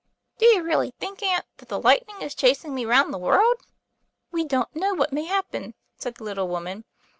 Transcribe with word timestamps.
"Do 0.39 0.47
you 0.47 0.63
really 0.63 0.95
think, 0.99 1.21
aunt, 1.21 1.45
that 1.57 1.69
the 1.69 1.79
lightning 1.79 2.23
is 2.23 2.33
chasing 2.33 2.73
me 2.73 2.85
round 2.85 3.13
the 3.13 3.19
world?" 3.19 3.57
"We 4.31 4.43
don't 4.43 4.75
know 4.75 4.95
what 4.95 5.13
may 5.13 5.25
happen," 5.25 5.75
said 5.95 6.15
the 6.15 6.23
little 6.23 6.47
woman. 6.47 6.85